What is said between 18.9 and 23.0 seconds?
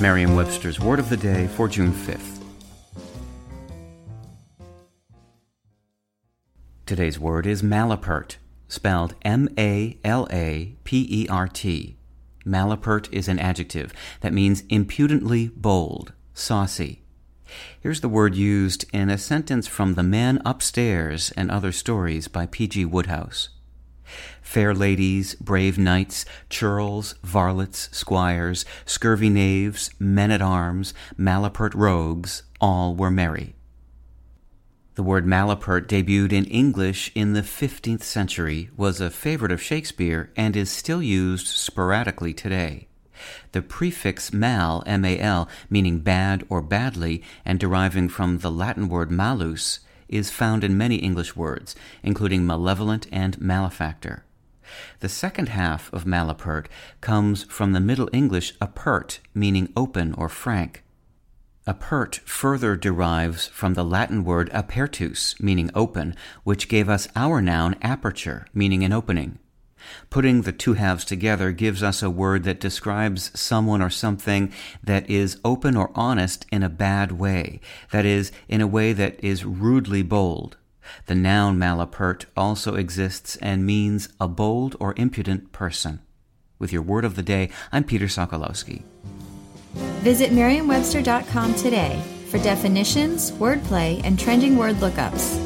in a sentence from The Man Upstairs and Other Stories by P.G.